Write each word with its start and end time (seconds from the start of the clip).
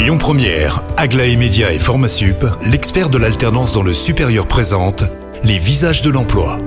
Lyon 0.00 0.16
Première, 0.16 0.82
Aglaé 0.96 1.36
Média 1.36 1.74
et 1.74 1.78
Formasup, 1.78 2.46
l'expert 2.64 3.10
de 3.10 3.18
l'alternance 3.18 3.72
dans 3.72 3.82
le 3.82 3.92
supérieur 3.92 4.46
présente 4.46 5.04
les 5.44 5.58
visages 5.58 6.00
de 6.00 6.08
l'emploi. 6.08 6.58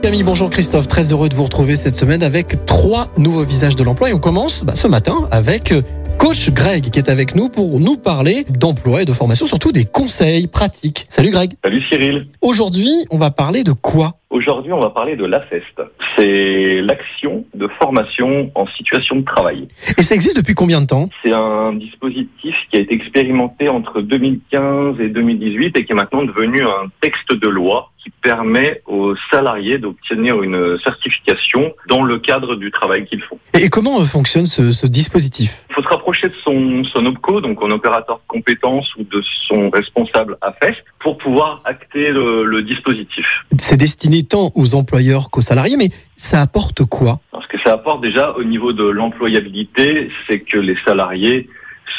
Camille, 0.00 0.22
bonjour 0.22 0.48
Christophe, 0.48 0.88
très 0.88 1.12
heureux 1.12 1.28
de 1.28 1.34
vous 1.34 1.44
retrouver 1.44 1.76
cette 1.76 1.96
semaine 1.96 2.22
avec 2.22 2.64
trois 2.64 3.08
nouveaux 3.18 3.44
visages 3.44 3.76
de 3.76 3.84
l'emploi 3.84 4.08
et 4.08 4.14
on 4.14 4.18
commence 4.18 4.64
bah, 4.64 4.72
ce 4.74 4.88
matin 4.88 5.28
avec 5.30 5.70
euh, 5.70 5.82
coach 6.24 6.48
Greg 6.52 6.88
qui 6.88 6.98
est 6.98 7.10
avec 7.10 7.34
nous 7.34 7.50
pour 7.50 7.78
nous 7.78 7.98
parler 7.98 8.46
d'emploi 8.48 9.02
et 9.02 9.04
de 9.04 9.12
formation, 9.12 9.44
surtout 9.44 9.72
des 9.72 9.84
conseils 9.84 10.46
pratiques. 10.46 11.04
Salut 11.06 11.30
Greg. 11.30 11.52
Salut 11.62 11.82
Cyril. 11.82 12.28
Aujourd'hui, 12.40 12.90
on 13.10 13.18
va 13.18 13.30
parler 13.30 13.62
de 13.62 13.72
quoi? 13.72 14.12
Aujourd'hui, 14.30 14.72
on 14.72 14.80
va 14.80 14.90
parler 14.90 15.16
de 15.16 15.26
l'AFEST. 15.26 15.82
C'est 16.16 16.80
l'action 16.80 17.44
de 17.54 17.68
formation 17.78 18.50
en 18.54 18.66
situation 18.66 19.16
de 19.16 19.24
travail. 19.24 19.68
Et 19.98 20.02
ça 20.02 20.14
existe 20.14 20.36
depuis 20.36 20.54
combien 20.54 20.80
de 20.80 20.86
temps? 20.86 21.10
C'est 21.22 21.32
un 21.32 21.74
dispositif 21.74 22.54
qui 22.70 22.78
a 22.78 22.80
été 22.80 22.94
expérimenté 22.94 23.68
entre 23.68 24.00
2015 24.00 24.98
et 25.00 25.08
2018 25.08 25.78
et 25.78 25.84
qui 25.84 25.92
est 25.92 25.94
maintenant 25.94 26.24
devenu 26.24 26.62
un 26.62 26.90
texte 27.00 27.32
de 27.32 27.48
loi 27.48 27.92
qui 28.02 28.10
permet 28.22 28.82
aux 28.86 29.14
salariés 29.30 29.78
d'obtenir 29.78 30.42
une 30.42 30.78
certification 30.82 31.72
dans 31.88 32.02
le 32.02 32.18
cadre 32.18 32.56
du 32.56 32.70
travail 32.70 33.06
qu'ils 33.06 33.22
font. 33.22 33.38
Et 33.58 33.68
comment 33.68 34.02
fonctionne 34.04 34.46
ce, 34.46 34.72
ce 34.72 34.86
dispositif? 34.86 35.63
Se 35.84 35.88
rapprocher 35.88 36.28
de 36.28 36.34
son, 36.42 36.82
son 36.84 37.06
OPCO, 37.06 37.40
donc 37.40 37.58
un 37.62 37.70
opérateur 37.70 38.16
de 38.16 38.26
compétences 38.26 38.88
ou 38.96 39.04
de 39.04 39.22
son 39.46 39.70
responsable 39.70 40.36
AFEST, 40.40 40.82
pour 40.98 41.18
pouvoir 41.18 41.62
acter 41.64 42.10
le, 42.10 42.44
le 42.44 42.62
dispositif. 42.62 43.26
C'est 43.58 43.76
destiné 43.76 44.24
tant 44.24 44.50
aux 44.56 44.74
employeurs 44.74 45.30
qu'aux 45.30 45.40
salariés, 45.40 45.76
mais 45.76 45.90
ça 46.16 46.40
apporte 46.40 46.84
quoi? 46.84 47.20
Ce 47.40 47.46
que 47.46 47.60
ça 47.62 47.74
apporte 47.74 48.00
déjà 48.00 48.32
au 48.32 48.44
niveau 48.44 48.72
de 48.72 48.84
l'employabilité, 48.84 50.10
c'est 50.26 50.40
que 50.40 50.58
les 50.58 50.76
salariés 50.84 51.48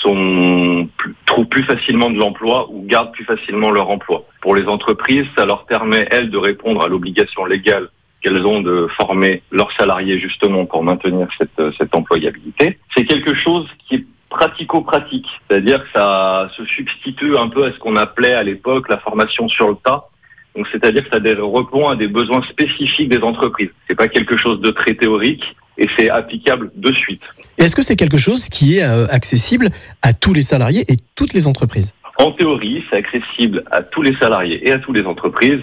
sont 0.00 0.88
plus, 0.96 1.14
trouvent 1.26 1.46
plus 1.46 1.64
facilement 1.64 2.08
de 2.10 2.16
l'emploi 2.16 2.68
ou 2.70 2.86
gardent 2.86 3.12
plus 3.12 3.24
facilement 3.24 3.70
leur 3.70 3.90
emploi. 3.90 4.24
Pour 4.40 4.54
les 4.54 4.66
entreprises, 4.66 5.26
ça 5.36 5.44
leur 5.44 5.66
permet, 5.66 6.06
elles, 6.10 6.30
de 6.30 6.38
répondre 6.38 6.84
à 6.84 6.88
l'obligation 6.88 7.44
légale 7.44 7.88
qu'elles 8.22 8.46
ont 8.46 8.60
de 8.60 8.86
former 8.96 9.42
leurs 9.50 9.72
salariés 9.72 10.18
justement 10.18 10.64
pour 10.64 10.82
maintenir 10.82 11.28
cette, 11.38 11.74
cette 11.76 11.94
employabilité. 11.94 12.78
C'est 12.96 13.04
quelque 13.04 13.34
chose 13.34 13.66
qui 13.86 13.96
est 13.96 14.06
pratico-pratique, 14.30 15.26
c'est-à-dire 15.48 15.82
que 15.84 15.88
ça 15.94 16.48
se 16.56 16.64
substitue 16.64 17.36
un 17.36 17.48
peu 17.48 17.64
à 17.64 17.72
ce 17.72 17.78
qu'on 17.78 17.96
appelait 17.96 18.34
à 18.34 18.42
l'époque 18.42 18.88
la 18.88 18.98
formation 18.98 19.48
sur 19.48 19.68
le 19.68 19.76
tas. 19.84 20.08
Donc, 20.56 20.66
c'est-à-dire 20.70 21.04
que 21.04 21.10
ça 21.10 21.22
répond 21.22 21.88
à 21.88 21.96
des 21.96 22.08
besoins 22.08 22.42
spécifiques 22.42 23.08
des 23.08 23.22
entreprises. 23.22 23.70
C'est 23.88 23.94
pas 23.94 24.08
quelque 24.08 24.36
chose 24.36 24.60
de 24.60 24.70
très 24.70 24.94
théorique 24.94 25.44
et 25.78 25.88
c'est 25.96 26.10
applicable 26.10 26.70
de 26.76 26.92
suite. 26.92 27.22
Est-ce 27.58 27.74
que 27.74 27.82
c'est 27.82 27.96
quelque 27.96 28.18
chose 28.18 28.48
qui 28.48 28.78
est 28.78 28.84
euh, 28.84 29.06
accessible 29.08 29.70
à 30.02 30.12
tous 30.12 30.34
les 30.34 30.42
salariés 30.42 30.84
et 30.88 30.96
toutes 31.14 31.32
les 31.32 31.46
entreprises? 31.46 31.92
En 32.18 32.32
théorie, 32.32 32.84
c'est 32.90 32.96
accessible 32.96 33.64
à 33.70 33.82
tous 33.82 34.02
les 34.02 34.14
salariés 34.16 34.68
et 34.68 34.72
à 34.72 34.78
toutes 34.78 34.96
les 34.96 35.06
entreprises. 35.06 35.60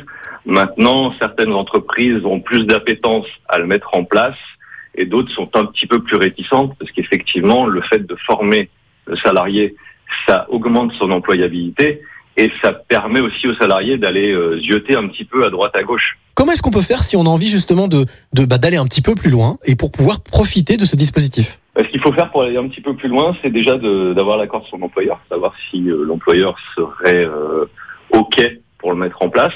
Maintenant, 0.50 1.14
certaines 1.20 1.54
entreprises 1.54 2.26
ont 2.26 2.40
plus 2.40 2.66
d'appétence 2.66 3.28
à 3.48 3.60
le 3.60 3.68
mettre 3.68 3.90
en 3.94 4.04
place 4.04 4.36
et 4.96 5.06
d'autres 5.06 5.32
sont 5.32 5.48
un 5.54 5.66
petit 5.66 5.86
peu 5.86 6.02
plus 6.02 6.18
réticentes 6.18 6.74
parce 6.80 6.92
qu'effectivement, 6.92 7.68
le 7.68 7.82
fait 7.82 8.00
de 8.08 8.16
former 8.26 8.72
le 9.06 9.16
salarié, 9.18 9.76
ça 10.28 10.48
augmente 10.50 10.92
son 10.94 11.12
employabilité 11.12 12.02
et 12.36 12.52
ça 12.64 12.72
permet 12.74 13.20
aussi 13.20 13.48
aux 13.48 13.54
salariés 13.54 14.00
d'aller 14.00 14.32
euh, 14.32 14.58
zioter 14.60 14.96
un 14.96 15.08
petit 15.08 15.24
peu 15.24 15.46
à 15.46 15.52
droite 15.52 15.76
à 15.76 15.84
gauche. 15.84 16.18
Comment 16.34 16.54
est-ce 16.54 16.64
qu'on 16.64 16.72
peut 16.72 16.82
faire 16.82 17.04
si 17.04 17.16
on 17.16 17.22
a 17.28 17.30
envie 17.30 17.48
justement 17.50 17.88
de, 17.88 18.06
de 18.34 18.46
bah, 18.46 18.58
d'aller 18.58 18.78
un 18.78 18.86
petit 18.86 19.04
peu 19.04 19.14
plus 19.14 19.30
loin 19.30 19.58
et 19.66 19.76
pour 19.76 19.92
pouvoir 19.92 20.24
profiter 20.24 20.78
de 20.78 20.86
ce 20.86 20.96
dispositif? 20.96 21.60
Ce 21.78 21.84
qu'il 21.84 22.02
faut 22.02 22.12
faire 22.14 22.32
pour 22.32 22.42
aller 22.42 22.58
un 22.58 22.68
petit 22.68 22.82
peu 22.82 22.96
plus 22.96 23.08
loin, 23.08 23.38
c'est 23.44 23.52
déjà 23.52 23.78
de- 23.78 24.14
d'avoir 24.14 24.38
l'accord 24.38 24.64
de 24.64 24.68
son 24.68 24.82
employeur, 24.82 25.20
savoir 25.30 25.54
si 25.70 25.92
euh, 25.92 26.04
l'employeur 26.06 26.58
serait 26.76 27.24
euh, 27.26 27.66
OK 28.14 28.42
pour 28.80 28.92
le 28.94 28.98
mettre 28.98 29.22
en 29.22 29.30
place, 29.30 29.54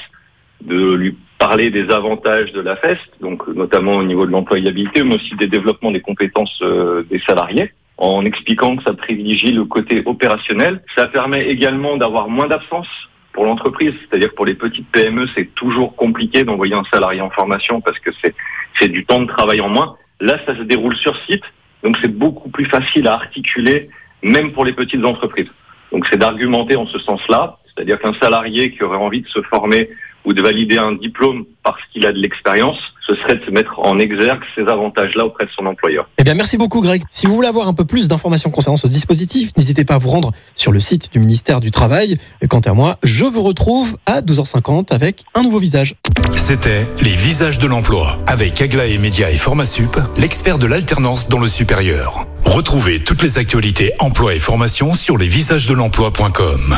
de 0.65 0.93
lui 0.95 1.17
parler 1.39 1.69
des 1.71 1.89
avantages 1.89 2.51
de 2.53 2.61
la 2.61 2.75
FEST, 2.77 3.01
donc 3.19 3.47
notamment 3.47 3.97
au 3.97 4.03
niveau 4.03 4.25
de 4.25 4.31
l'employabilité, 4.31 5.03
mais 5.03 5.15
aussi 5.15 5.35
des 5.35 5.47
développements 5.47 5.91
des 5.91 6.01
compétences 6.01 6.57
euh, 6.61 7.03
des 7.09 7.19
salariés, 7.19 7.71
en 7.97 8.25
expliquant 8.25 8.75
que 8.77 8.83
ça 8.83 8.93
privilégie 8.93 9.51
le 9.51 9.65
côté 9.65 10.03
opérationnel. 10.05 10.81
Ça 10.95 11.07
permet 11.07 11.47
également 11.49 11.97
d'avoir 11.97 12.29
moins 12.29 12.47
d'absence 12.47 12.87
pour 13.33 13.45
l'entreprise, 13.45 13.93
c'est-à-dire 14.01 14.33
pour 14.35 14.45
les 14.45 14.53
petites 14.53 14.87
PME, 14.89 15.25
c'est 15.35 15.53
toujours 15.55 15.95
compliqué 15.95 16.43
d'envoyer 16.43 16.75
un 16.75 16.83
salarié 16.91 17.19
en 17.19 17.31
formation 17.31 17.81
parce 17.81 17.99
que 17.99 18.11
c'est 18.21 18.35
c'est 18.79 18.87
du 18.87 19.05
temps 19.05 19.21
de 19.21 19.27
travail 19.27 19.59
en 19.61 19.69
moins. 19.69 19.95
Là, 20.19 20.39
ça 20.45 20.55
se 20.55 20.61
déroule 20.61 20.95
sur 20.95 21.15
site, 21.25 21.43
donc 21.83 21.97
c'est 22.01 22.15
beaucoup 22.15 22.49
plus 22.49 22.65
facile 22.65 23.07
à 23.07 23.13
articuler, 23.13 23.89
même 24.21 24.51
pour 24.53 24.65
les 24.65 24.73
petites 24.73 25.03
entreprises. 25.03 25.51
Donc 25.91 26.07
c'est 26.09 26.17
d'argumenter 26.17 26.75
en 26.75 26.87
ce 26.87 26.99
sens-là, 26.99 27.57
c'est-à-dire 27.75 27.99
qu'un 27.99 28.13
salarié 28.21 28.71
qui 28.71 28.83
aurait 28.83 28.97
envie 28.97 29.21
de 29.21 29.27
se 29.27 29.41
former 29.43 29.89
ou 30.25 30.33
de 30.33 30.41
valider 30.41 30.77
un 30.77 30.93
diplôme 30.93 31.45
parce 31.63 31.81
qu'il 31.91 32.05
a 32.05 32.11
de 32.11 32.17
l'expérience, 32.17 32.77
ce 33.05 33.15
serait 33.15 33.35
de 33.35 33.45
se 33.45 33.51
mettre 33.51 33.79
en 33.79 33.99
exergue 33.99 34.41
ces 34.55 34.61
avantages-là 34.61 35.25
auprès 35.25 35.45
de 35.45 35.51
son 35.51 35.65
employeur. 35.65 36.07
Eh 36.17 36.23
bien, 36.23 36.33
merci 36.33 36.57
beaucoup, 36.57 36.81
Greg. 36.81 37.03
Si 37.09 37.27
vous 37.27 37.35
voulez 37.35 37.47
avoir 37.47 37.67
un 37.67 37.73
peu 37.73 37.85
plus 37.85 38.07
d'informations 38.07 38.49
concernant 38.49 38.77
ce 38.77 38.87
dispositif, 38.87 39.51
n'hésitez 39.57 39.85
pas 39.85 39.95
à 39.95 39.97
vous 39.97 40.09
rendre 40.09 40.31
sur 40.55 40.71
le 40.71 40.79
site 40.79 41.11
du 41.11 41.19
ministère 41.19 41.59
du 41.59 41.71
Travail. 41.71 42.17
Et 42.41 42.47
quant 42.47 42.59
à 42.59 42.73
moi, 42.73 42.97
je 43.03 43.25
vous 43.25 43.41
retrouve 43.41 43.97
à 44.05 44.21
12h50 44.21 44.93
avec 44.93 45.23
un 45.35 45.41
nouveau 45.41 45.59
visage. 45.59 45.95
C'était 46.33 46.85
les 47.01 47.11
visages 47.11 47.59
de 47.59 47.67
l'emploi 47.67 48.17
avec 48.27 48.61
Aglaé 48.61 48.97
Média 48.97 49.29
et 49.29 49.37
Formasup, 49.37 49.97
l'expert 50.17 50.57
de 50.57 50.67
l'alternance 50.67 51.27
dans 51.27 51.39
le 51.39 51.47
supérieur. 51.47 52.25
Retrouvez 52.45 53.03
toutes 53.03 53.23
les 53.23 53.37
actualités 53.37 53.93
emploi 53.99 54.35
et 54.35 54.39
formation 54.39 54.93
sur 54.93 55.17
lesvisagesdelemploi.com. 55.17 56.77